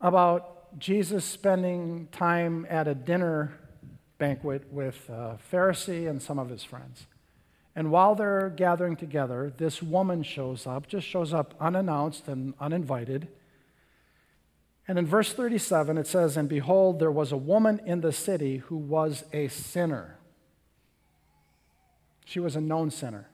[0.00, 3.52] about Jesus spending time at a dinner
[4.18, 7.06] banquet with a Pharisee and some of his friends.
[7.74, 13.28] And while they're gathering together, this woman shows up, just shows up unannounced and uninvited.
[14.88, 18.58] And in verse 37, it says, And behold, there was a woman in the city
[18.58, 20.16] who was a sinner.
[22.24, 23.28] She was a known sinner.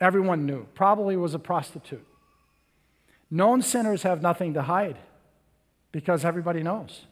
[0.00, 0.66] Everyone knew.
[0.74, 2.06] Probably was a prostitute.
[3.30, 4.98] Known sinners have nothing to hide
[5.90, 7.06] because everybody knows.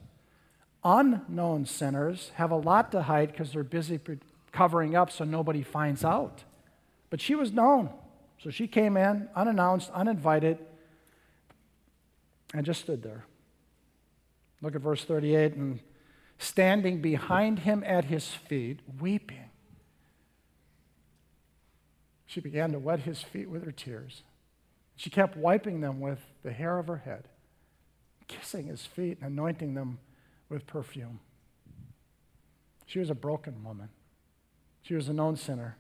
[0.84, 4.00] Unknown sinners have a lot to hide because they're busy
[4.50, 6.44] covering up so nobody finds out.
[7.10, 7.90] But she was known.
[8.42, 10.58] So she came in unannounced, uninvited,
[12.52, 13.24] and just stood there.
[14.60, 15.80] Look at verse 38 and
[16.38, 19.50] standing behind him at his feet, weeping.
[22.26, 24.22] She began to wet his feet with her tears.
[24.96, 27.28] She kept wiping them with the hair of her head,
[28.26, 29.98] kissing his feet and anointing them
[30.52, 31.18] with perfume.
[32.86, 33.88] She was a broken woman.
[34.82, 35.76] She was a known sinner.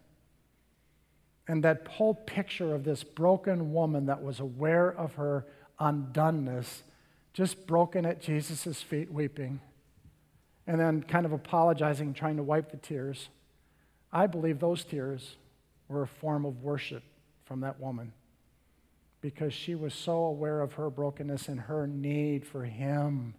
[1.46, 5.44] And that whole picture of this broken woman that was aware of her
[5.78, 6.82] undoneness,
[7.34, 9.60] just broken at Jesus' feet, weeping,
[10.66, 13.28] and then kind of apologizing, trying to wipe the tears.
[14.12, 15.36] I believe those tears
[15.88, 17.02] were a form of worship
[17.44, 18.12] from that woman
[19.20, 23.34] because she was so aware of her brokenness and her need for Him.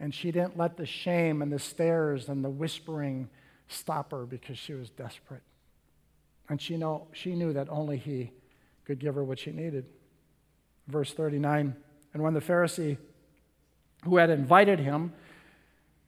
[0.00, 3.28] And she didn't let the shame and the stares and the whispering
[3.68, 5.42] stop her because she was desperate.
[6.48, 8.32] And she, know, she knew that only he
[8.84, 9.86] could give her what she needed.
[10.86, 11.76] Verse 39
[12.14, 12.96] And when the Pharisee
[14.04, 15.12] who had invited him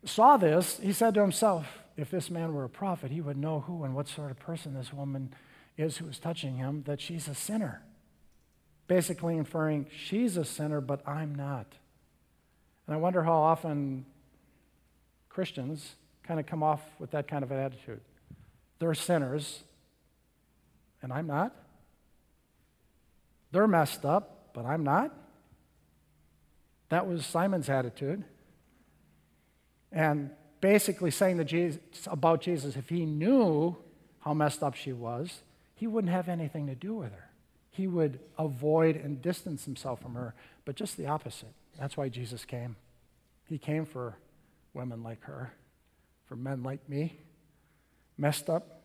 [0.05, 3.61] saw this, he said to himself, If this man were a prophet, he would know
[3.61, 5.35] who and what sort of person this woman
[5.77, 7.83] is who is touching him, that she's a sinner.
[8.87, 11.75] Basically inferring, she's a sinner, but I'm not.
[12.91, 14.05] And I wonder how often
[15.29, 18.01] Christians kind of come off with that kind of an attitude.
[18.81, 19.63] They're sinners,
[21.01, 21.55] and I'm not.
[23.53, 25.15] They're messed up, but I'm not.
[26.89, 28.25] That was Simon's attitude.
[29.93, 33.77] And basically saying to Jesus, about Jesus, if he knew
[34.19, 35.43] how messed up she was,
[35.77, 37.31] he wouldn't have anything to do with her.
[37.71, 41.55] He would avoid and distance himself from her, but just the opposite.
[41.81, 42.77] That's why Jesus came.
[43.49, 44.17] He came for
[44.75, 45.53] women like her
[46.31, 47.19] for men like me,
[48.17, 48.83] messed up.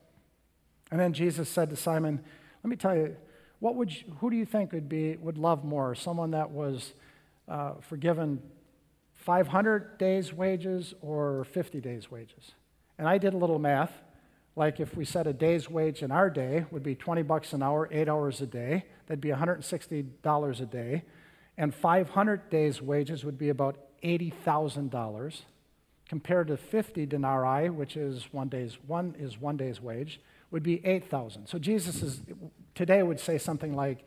[0.89, 2.19] And then Jesus said to Simon,
[2.63, 3.15] Let me tell you,
[3.59, 5.93] what would you, who do you think would, be, would love more?
[5.93, 6.93] Someone that was
[7.47, 8.41] uh, forgiven
[9.13, 12.53] 500 days' wages or 50 days' wages?
[12.97, 13.91] And I did a little math.
[14.55, 17.61] Like if we said a day's wage in our day would be 20 bucks an
[17.61, 21.03] hour, eight hours a day, that'd be $160 a day.
[21.57, 25.41] And 500 days' wages would be about $80,000
[26.07, 30.19] compared to 50 denarii, which is one day's, one is one day's wage,
[30.51, 31.47] would be 8,000.
[31.47, 32.21] So Jesus is,
[32.75, 34.05] today would say something like,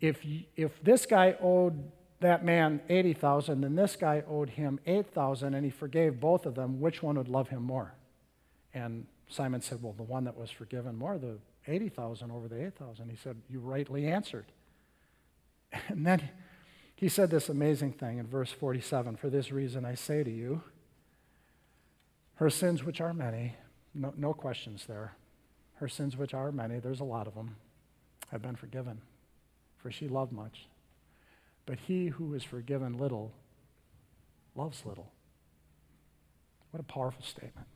[0.00, 0.24] if,
[0.56, 5.70] if this guy owed that man 80,000 and this guy owed him 8,000 and he
[5.70, 7.92] forgave both of them, which one would love him more?
[8.72, 13.10] And Simon said, well, the one that was forgiven more, the 80,000 over the 8,000.
[13.10, 14.46] He said, you rightly answered.
[15.88, 16.30] And then
[16.96, 20.62] he said this amazing thing in verse 47 For this reason I say to you,
[22.36, 23.54] her sins, which are many,
[23.94, 25.14] no, no questions there.
[25.74, 27.56] Her sins, which are many, there's a lot of them,
[28.30, 29.02] have been forgiven,
[29.76, 30.66] for she loved much.
[31.66, 33.32] But he who is forgiven little
[34.54, 35.12] loves little.
[36.70, 37.66] What a powerful statement.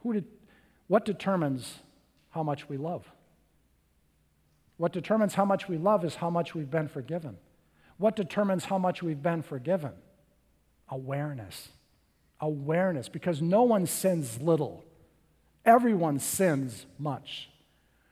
[0.00, 0.24] Who did,
[0.88, 1.80] what determines
[2.30, 3.10] how much we love?
[4.78, 7.36] What determines how much we love is how much we've been forgiven.
[7.98, 9.92] What determines how much we've been forgiven?
[10.88, 11.68] Awareness
[12.40, 14.84] awareness because no one sins little,
[15.64, 17.48] everyone sins much.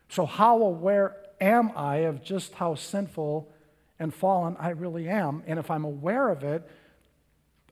[0.09, 3.51] So, how aware am I of just how sinful
[3.99, 5.43] and fallen I really am.
[5.47, 6.69] And if I'm aware of it,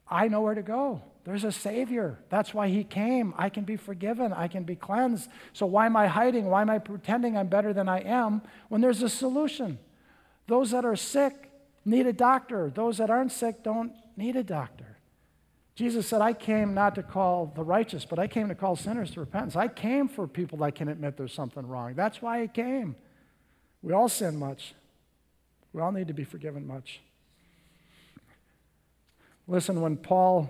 [0.07, 1.01] I know where to go.
[1.25, 2.19] There's a Savior.
[2.29, 3.33] That's why He came.
[3.37, 4.33] I can be forgiven.
[4.33, 5.29] I can be cleansed.
[5.53, 6.45] So why am I hiding?
[6.45, 9.79] Why am I pretending I'm better than I am when there's a solution?
[10.47, 11.49] Those that are sick
[11.85, 12.71] need a doctor.
[12.73, 14.97] Those that aren't sick don't need a doctor.
[15.75, 19.11] Jesus said, I came not to call the righteous, but I came to call sinners
[19.11, 19.55] to repentance.
[19.55, 21.95] I came for people that can admit there's something wrong.
[21.95, 22.95] That's why I came.
[23.81, 24.75] We all sin much.
[25.73, 27.01] We all need to be forgiven much.
[29.47, 30.49] Listen, when Paul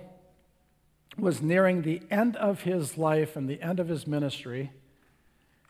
[1.17, 4.71] was nearing the end of his life and the end of his ministry,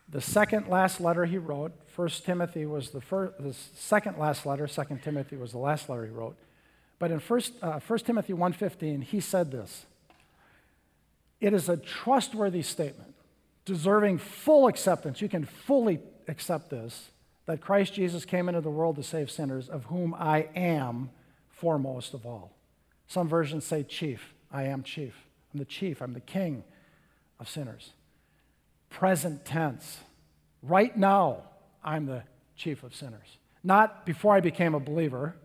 [0.09, 4.67] the second last letter he wrote, 1 Timothy was the, first, the second last letter,
[4.67, 6.35] 2 Timothy was the last letter he wrote.
[6.97, 9.85] But in 1, uh, 1 Timothy 1.15, he said this,
[11.39, 13.13] It is a trustworthy statement,
[13.65, 15.21] deserving full acceptance.
[15.21, 17.09] You can fully accept this,
[17.45, 21.09] that Christ Jesus came into the world to save sinners, of whom I am
[21.49, 22.53] foremost of all.
[23.07, 24.33] Some versions say chief.
[24.51, 25.13] I am chief.
[25.53, 26.01] I'm the chief.
[26.01, 26.63] I'm the king
[27.39, 27.91] of sinners.
[28.89, 29.99] Present tense.
[30.61, 31.43] Right now,
[31.83, 32.23] I'm the
[32.55, 33.37] chief of sinners.
[33.63, 35.35] Not before I became a believer,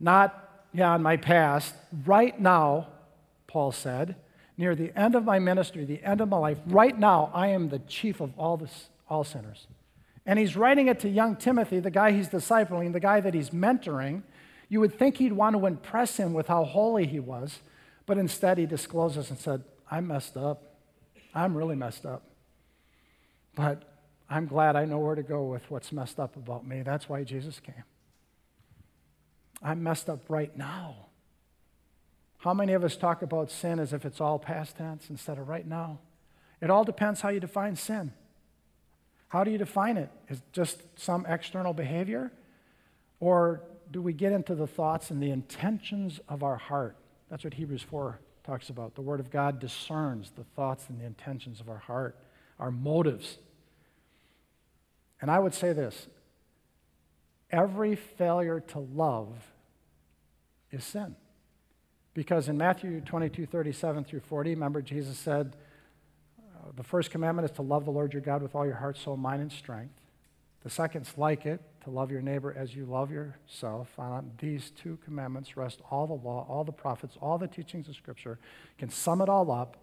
[0.00, 1.74] not, yeah, in my past.
[2.06, 2.88] Right now,
[3.46, 4.16] Paul said,
[4.56, 7.68] near the end of my ministry, the end of my life, right now, I am
[7.68, 9.66] the chief of all, this, all sinners.
[10.26, 13.50] And he's writing it to young Timothy, the guy he's discipling, the guy that he's
[13.50, 14.22] mentoring.
[14.68, 17.60] You would think he'd want to impress him with how holy he was,
[18.04, 20.74] but instead he discloses and said, I'm messed up.
[21.34, 22.22] I'm really messed up.
[23.54, 23.82] But
[24.30, 26.82] I'm glad I know where to go with what's messed up about me.
[26.82, 27.84] That's why Jesus came.
[29.62, 31.06] I'm messed up right now.
[32.38, 35.48] How many of us talk about sin as if it's all past tense instead of
[35.48, 35.98] right now?
[36.60, 38.12] It all depends how you define sin.
[39.28, 40.10] How do you define it?
[40.28, 42.32] Is it just some external behavior?
[43.20, 46.96] Or do we get into the thoughts and the intentions of our heart?
[47.30, 48.94] That's what Hebrews 4 talks about.
[48.94, 52.16] The Word of God discerns the thoughts and the intentions of our heart,
[52.58, 53.38] our motives.
[55.20, 56.08] And I would say this
[57.50, 59.28] every failure to love
[60.70, 61.16] is sin.
[62.14, 65.54] Because in Matthew 22, 37 through 40, remember Jesus said,
[66.38, 68.98] uh, the first commandment is to love the Lord your God with all your heart,
[68.98, 69.94] soul, mind, and strength.
[70.64, 73.88] The second's like it, to love your neighbor as you love yourself.
[73.98, 77.94] On these two commandments rest all the law, all the prophets, all the teachings of
[77.94, 78.38] Scripture.
[78.42, 79.76] You can sum it all up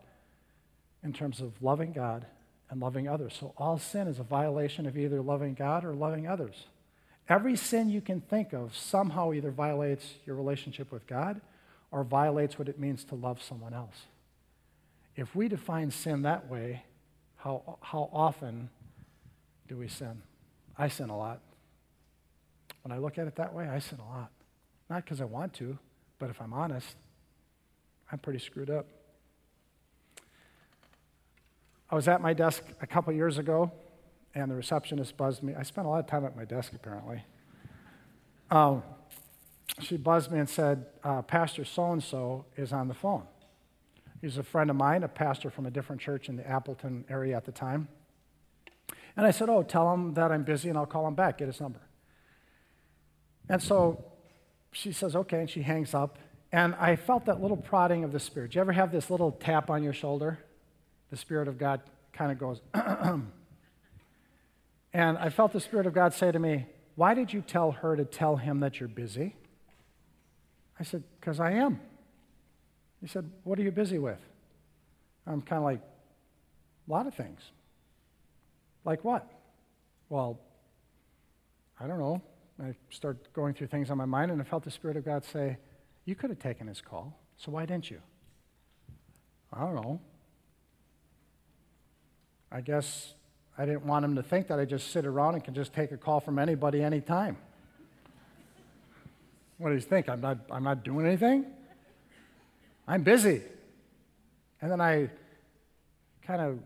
[1.04, 2.26] in terms of loving God
[2.70, 3.36] and loving others.
[3.40, 6.66] So all sin is a violation of either loving God or loving others.
[7.28, 11.42] Every sin you can think of somehow either violates your relationship with God
[11.92, 13.96] or violates what it means to love someone else.
[15.16, 16.84] If we define sin that way,
[17.38, 18.70] how, how often
[19.68, 20.22] do we sin?
[20.78, 21.42] I sin a lot.
[22.84, 24.32] When I look at it that way, I sin a lot.
[24.90, 25.78] Not because I want to,
[26.20, 26.96] but if I'm honest,
[28.12, 28.86] I'm pretty screwed up.
[31.90, 33.72] I was at my desk a couple years ago,
[34.34, 35.54] and the receptionist buzzed me.
[35.58, 37.24] I spent a lot of time at my desk, apparently.
[38.50, 38.84] Um,
[39.82, 43.24] she buzzed me and said, uh, Pastor so and so is on the phone.
[44.22, 47.36] He's a friend of mine, a pastor from a different church in the Appleton area
[47.38, 47.88] at the time.
[49.16, 51.48] And I said, Oh, tell him that I'm busy and I'll call him back, get
[51.48, 51.82] his number.
[53.48, 54.04] And so
[54.72, 56.18] she says, Okay, and she hangs up.
[56.52, 58.52] And I felt that little prodding of the Spirit.
[58.52, 60.40] Do you ever have this little tap on your shoulder?
[61.10, 61.82] The Spirit of God
[62.14, 62.62] kind of goes,
[64.94, 66.66] and I felt the Spirit of God say to me,
[66.96, 69.36] Why did you tell her to tell him that you're busy?
[70.80, 71.80] I said, Because I am.
[73.02, 74.20] He said, What are you busy with?
[75.28, 75.82] I'm kind of like,
[76.88, 77.42] A lot of things.
[78.84, 79.30] Like what?
[80.10, 80.40] Well,
[81.80, 82.22] I don't know.
[82.64, 85.26] I start going through things on my mind, and I felt the Spirit of God
[85.26, 85.58] say,
[86.06, 88.02] You could have taken his call, so why didn't you?
[89.52, 90.00] I don't know.
[92.56, 93.16] I guess
[93.58, 95.92] I didn't want him to think that I just sit around and can just take
[95.92, 97.36] a call from anybody anytime.
[99.58, 100.08] What do you think?
[100.08, 101.48] I'm not, I'm not doing anything?
[102.88, 103.42] I'm busy.
[104.62, 105.10] And then I
[106.26, 106.60] kind of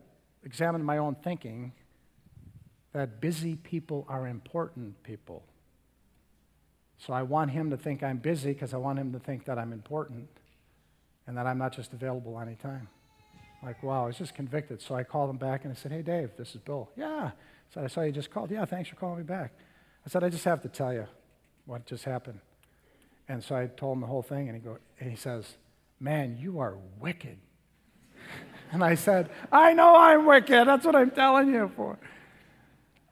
[0.44, 1.72] examined my own thinking
[2.94, 5.44] that busy people are important people.
[7.00, 9.58] So I want him to think I'm busy because I want him to think that
[9.58, 10.28] I'm important
[11.26, 12.90] and that I'm not just available anytime.
[13.62, 14.82] Like, wow, I was just convicted.
[14.82, 16.90] So I called him back and I said, Hey, Dave, this is Bill.
[16.96, 17.32] Yeah.
[17.74, 18.52] So I saw you just called.
[18.52, 19.52] Yeah, thanks for calling me back.
[20.06, 21.08] I said, I just have to tell you
[21.66, 22.40] what just happened.
[23.28, 25.46] And so I told him the whole thing, and he, go, and he says,
[26.00, 27.38] Man, you are wicked.
[28.72, 30.68] and I said, I know I'm wicked.
[30.68, 32.00] That's what I'm telling you for.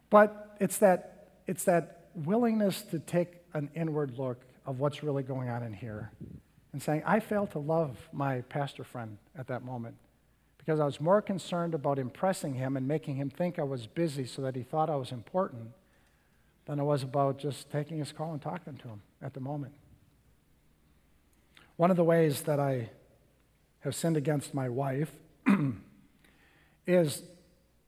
[0.09, 5.49] But it's that, it's that willingness to take an inward look of what's really going
[5.49, 6.11] on in here
[6.71, 9.95] and saying, I failed to love my pastor friend at that moment
[10.67, 14.25] because I was more concerned about impressing him and making him think I was busy
[14.25, 15.69] so that he thought I was important
[16.65, 19.71] than I was about just taking his call and talking to him at the moment.
[21.77, 22.89] One of the ways that I
[23.79, 25.09] have sinned against my wife
[26.85, 27.23] is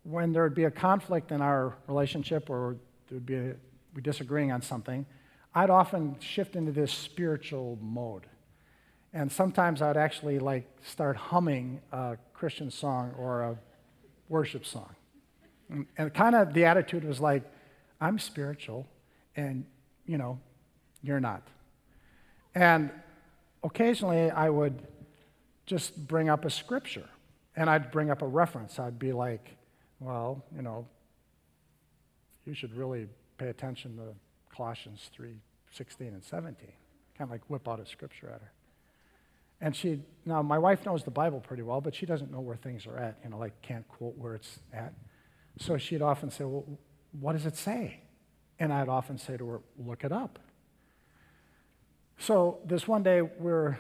[0.04, 2.78] when there would be a conflict in our relationship or
[3.10, 3.56] there would be a,
[3.94, 5.06] we disagreeing on something,
[5.54, 8.26] I'd often shift into this spiritual mode.
[9.14, 13.58] And sometimes I'd actually like start humming a Christian song or a
[14.28, 14.96] worship song.
[15.70, 17.44] And, and kind of the attitude was like,
[18.00, 18.88] I'm spiritual
[19.36, 19.66] and,
[20.06, 20.40] you know,
[21.02, 21.48] you're not.
[22.54, 22.92] And
[23.64, 24.88] occasionally I would
[25.66, 27.10] just bring up a scripture
[27.56, 28.80] and I'd bring up a reference.
[28.80, 29.58] I'd be like,
[30.00, 30.88] well, you know,
[32.46, 33.08] you should really
[33.38, 35.36] pay attention to Colossians 3
[35.72, 36.68] 16 and 17.
[37.18, 38.52] Kind of like whip out a scripture at her.
[39.62, 42.56] And she, now my wife knows the Bible pretty well, but she doesn't know where
[42.56, 44.94] things are at, you know, like can't quote where it's at.
[45.58, 46.66] So she'd often say, well,
[47.20, 48.00] what does it say?
[48.60, 50.40] And I'd often say to her, look it up.
[52.18, 53.78] So this one day, we're,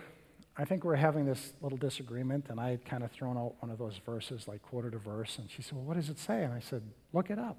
[0.58, 3.72] I think we're having this little disagreement, and I had kind of thrown out one
[3.72, 6.44] of those verses, like quoted a verse, and she said, well, what does it say?
[6.44, 6.82] And I said,
[7.14, 7.58] look it up.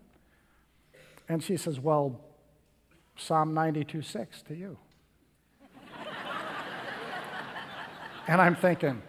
[1.29, 2.21] And she says, well,
[3.17, 4.79] Psalm 92 6 to you.
[8.31, 9.03] And I'm thinking,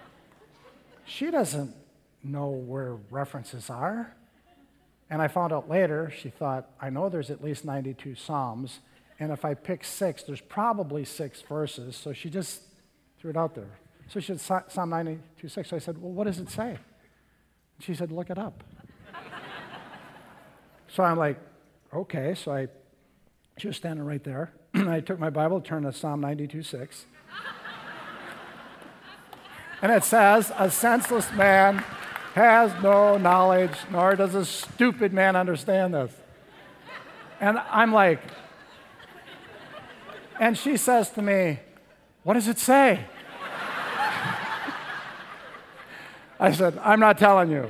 [1.05, 1.75] she doesn't
[2.23, 4.15] know where references are.
[5.11, 8.79] And I found out later, she thought, I know there's at least 92 Psalms,
[9.19, 11.95] and if I pick six, there's probably six verses.
[11.95, 12.63] So she just
[13.19, 13.77] threw it out there.
[14.07, 15.69] So she said, Psalm 92 6.
[15.69, 16.79] So I said, Well, what does it say?
[17.79, 18.63] She said, Look it up.
[20.87, 21.37] so I'm like,
[21.93, 22.33] Okay.
[22.33, 22.67] So I
[23.59, 24.51] she was standing right there.
[24.73, 27.05] And I took my Bible, turned to Psalm 92 6.
[29.81, 31.83] And it says, A senseless man
[32.33, 36.13] has no knowledge, nor does a stupid man understand this.
[37.39, 38.21] And I'm like,
[40.39, 41.59] and she says to me,
[42.23, 43.05] What does it say?
[46.39, 47.69] I said, I'm not telling you.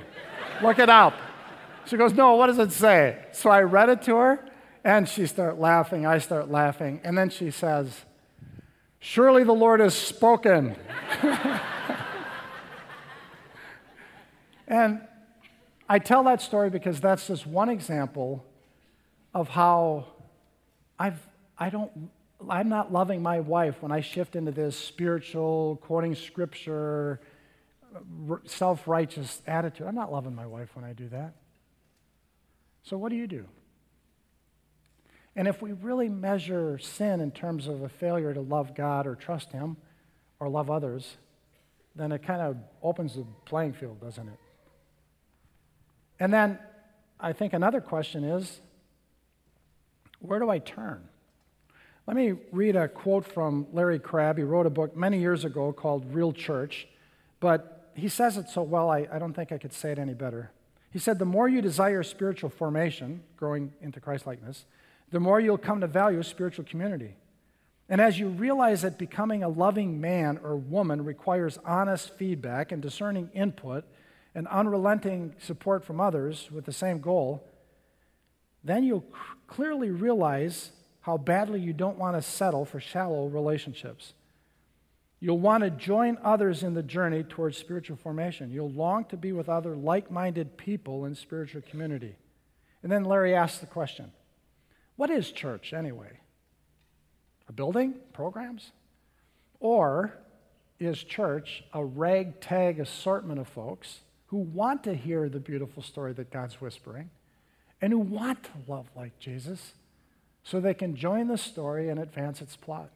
[0.61, 1.13] Look it up.
[1.85, 3.25] She goes, No, what does it say?
[3.31, 4.45] So I read it to her,
[4.83, 6.05] and she started laughing.
[6.05, 7.01] I start laughing.
[7.03, 8.05] And then she says,
[8.99, 10.75] Surely the Lord has spoken.
[14.71, 15.01] and
[15.89, 18.45] I tell that story because that's just one example
[19.33, 20.05] of how
[20.97, 21.19] I've,
[21.57, 21.91] I don't,
[22.49, 27.19] I'm not loving my wife when I shift into this spiritual, quoting scripture,
[28.45, 29.87] self righteous attitude.
[29.87, 31.33] I'm not loving my wife when I do that.
[32.83, 33.45] So, what do you do?
[35.35, 39.15] And if we really measure sin in terms of a failure to love God or
[39.15, 39.75] trust Him
[40.39, 41.17] or love others,
[41.93, 44.39] then it kind of opens the playing field, doesn't it?
[46.21, 46.59] And then
[47.19, 48.61] I think another question is
[50.19, 51.01] where do I turn?
[52.05, 54.37] Let me read a quote from Larry Crabb.
[54.37, 56.87] He wrote a book many years ago called Real Church,
[57.39, 60.13] but he says it so well, I, I don't think I could say it any
[60.13, 60.51] better.
[60.91, 64.65] He said, The more you desire spiritual formation, growing into Christlikeness,
[65.09, 67.15] the more you'll come to value spiritual community.
[67.89, 72.79] And as you realize that becoming a loving man or woman requires honest feedback and
[72.79, 73.85] discerning input
[74.33, 77.43] and unrelenting support from others with the same goal,
[78.63, 79.05] then you'll
[79.47, 80.71] clearly realize
[81.01, 84.13] how badly you don't want to settle for shallow relationships.
[85.19, 88.51] You'll want to join others in the journey towards spiritual formation.
[88.51, 92.15] You'll long to be with other like minded people in spiritual community.
[92.83, 94.11] And then Larry asks the question
[94.95, 96.19] what is church anyway?
[97.47, 97.95] A building?
[98.13, 98.71] Programs?
[99.59, 100.17] Or
[100.79, 104.01] is church a ragtag assortment of folks
[104.31, 107.09] who want to hear the beautiful story that God's whispering
[107.81, 109.73] and who want to love like Jesus
[110.41, 112.89] so they can join the story and advance its plot?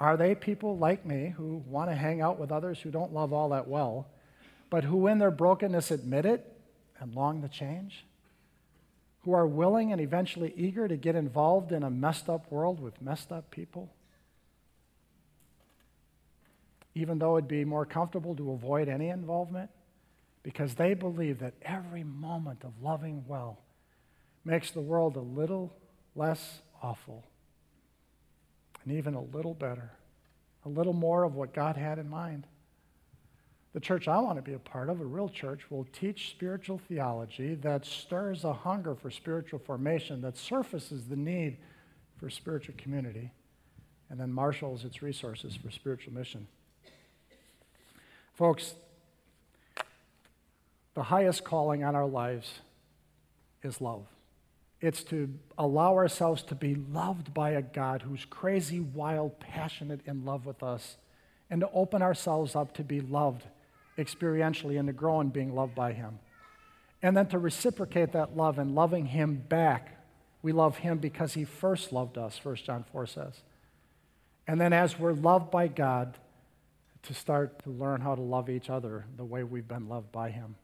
[0.00, 3.30] Are they people like me who want to hang out with others who don't love
[3.30, 4.06] all that well,
[4.70, 6.50] but who in their brokenness admit it
[6.98, 8.06] and long to change?
[9.24, 13.02] Who are willing and eventually eager to get involved in a messed up world with
[13.02, 13.90] messed up people?
[16.94, 19.68] Even though it'd be more comfortable to avoid any involvement,
[20.48, 23.58] because they believe that every moment of loving well
[24.46, 25.76] makes the world a little
[26.16, 27.22] less awful
[28.82, 29.90] and even a little better,
[30.64, 32.46] a little more of what God had in mind.
[33.74, 36.78] The church I want to be a part of, a real church, will teach spiritual
[36.78, 41.58] theology that stirs a hunger for spiritual formation, that surfaces the need
[42.16, 43.32] for spiritual community,
[44.08, 46.46] and then marshals its resources for spiritual mission.
[48.32, 48.76] Folks,
[50.98, 52.58] the highest calling on our lives
[53.62, 54.04] is love.
[54.80, 60.24] It's to allow ourselves to be loved by a God who's crazy, wild, passionate in
[60.24, 60.96] love with us,
[61.50, 63.44] and to open ourselves up to be loved
[63.96, 66.18] experientially and to grow in being loved by Him.
[67.00, 70.04] And then to reciprocate that love and loving Him back.
[70.42, 73.34] We love Him because He first loved us, 1 John 4 says.
[74.48, 76.18] And then as we're loved by God,
[77.04, 80.30] to start to learn how to love each other the way we've been loved by
[80.30, 80.56] Him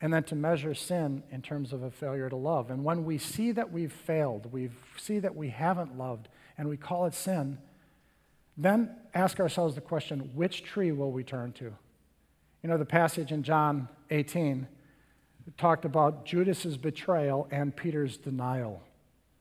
[0.00, 2.70] and then to measure sin in terms of a failure to love.
[2.70, 6.76] And when we see that we've failed, we see that we haven't loved, and we
[6.76, 7.58] call it sin,
[8.56, 11.72] then ask ourselves the question which tree will we turn to?
[12.62, 14.66] You know, the passage in John 18
[15.56, 18.82] talked about Judas's betrayal and Peter's denial.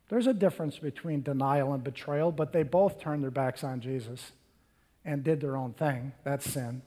[0.10, 4.32] There's a difference between denial and betrayal, but they both turned their backs on Jesus
[5.05, 6.14] and did their own thing.
[6.24, 6.82] That's sin.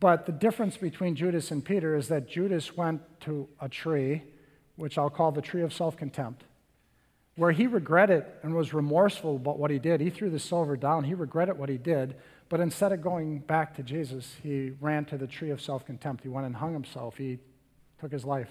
[0.00, 4.22] But the difference between Judas and Peter is that Judas went to a tree,
[4.76, 6.44] which I'll call the tree of self contempt,
[7.36, 10.00] where he regretted and was remorseful about what he did.
[10.00, 12.16] He threw the silver down, he regretted what he did,
[12.48, 16.22] but instead of going back to Jesus, he ran to the tree of self contempt.
[16.22, 17.38] He went and hung himself, he
[18.00, 18.48] took his life.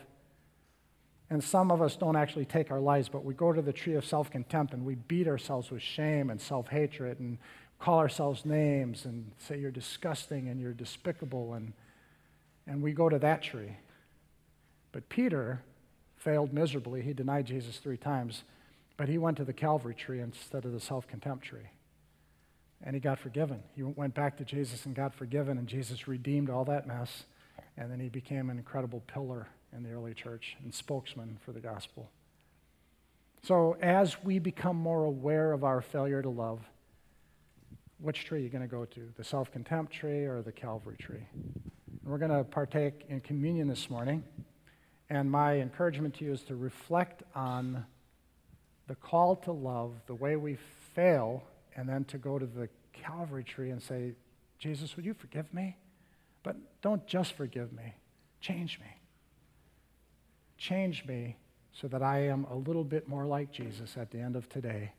[1.31, 3.95] And some of us don't actually take our lives, but we go to the tree
[3.95, 7.39] of self contempt and we beat ourselves with shame and self hatred and
[7.79, 11.73] call ourselves names and say you're disgusting and you're despicable, and,
[12.67, 13.77] and we go to that tree.
[14.91, 15.61] But Peter
[16.17, 17.01] failed miserably.
[17.01, 18.43] He denied Jesus three times,
[18.97, 21.69] but he went to the Calvary tree instead of the self contempt tree.
[22.83, 23.63] And he got forgiven.
[23.75, 27.25] He went back to Jesus and got forgiven, and Jesus redeemed all that mess.
[27.77, 31.59] And then he became an incredible pillar in the early church and spokesman for the
[31.59, 32.09] gospel.
[33.43, 36.59] So, as we become more aware of our failure to love,
[37.99, 40.97] which tree are you going to go to, the self contempt tree or the Calvary
[40.97, 41.25] tree?
[41.33, 44.23] And we're going to partake in communion this morning.
[45.09, 47.85] And my encouragement to you is to reflect on
[48.87, 50.57] the call to love, the way we
[50.95, 51.43] fail,
[51.75, 54.13] and then to go to the Calvary tree and say,
[54.59, 55.77] Jesus, would you forgive me?
[56.43, 57.93] But don't just forgive me,
[58.39, 58.87] change me.
[60.57, 61.37] Change me
[61.71, 64.91] so that I am a little bit more like Jesus at the end of today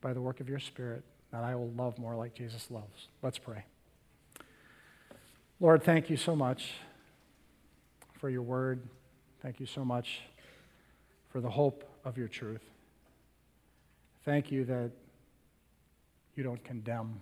[0.00, 3.08] by the work of your Spirit that I will love more like Jesus loves.
[3.22, 3.64] Let's pray.
[5.60, 6.72] Lord, thank you so much
[8.18, 8.82] for your word.
[9.42, 10.20] Thank you so much
[11.30, 12.62] for the hope of your truth.
[14.24, 14.90] Thank you that
[16.34, 17.20] you don't condemn,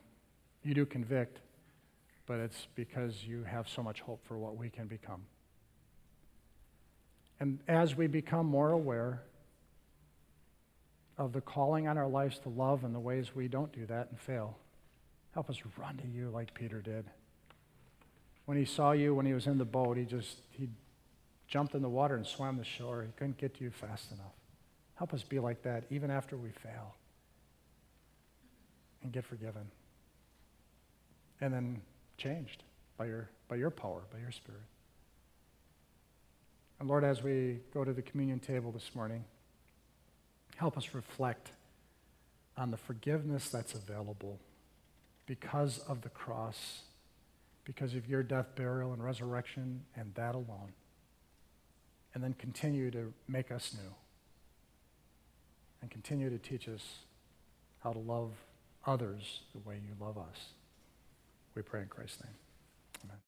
[0.63, 1.41] you do convict,
[2.27, 5.23] but it's because you have so much hope for what we can become.
[7.41, 9.23] And as we become more aware
[11.19, 14.09] of the calling on our lives to love and the ways we don't do that
[14.11, 14.57] and fail.
[15.33, 17.05] Help us run to you like Peter did.
[18.47, 20.69] When he saw you, when he was in the boat, he just he
[21.49, 23.03] jumped in the water and swam the shore.
[23.03, 24.33] He couldn't get to you fast enough.
[24.95, 26.95] Help us be like that even after we fail
[29.03, 29.71] and get forgiven.
[31.41, 31.83] And then
[32.17, 32.65] changed
[32.97, 34.61] by your, by your power, by your spirit.
[36.81, 39.25] And Lord, as we go to the communion table this morning,
[40.59, 41.53] help us reflect
[42.57, 44.41] on the forgiveness that's available
[45.25, 46.81] because of the cross,
[47.65, 50.73] because of your death, burial, and resurrection, and that alone.
[52.13, 53.95] And then continue to make us new
[55.81, 56.83] and continue to teach us
[57.85, 58.33] how to love
[58.85, 60.49] others the way you love us.
[61.55, 62.35] We pray in Christ's name.
[63.05, 63.19] Amen.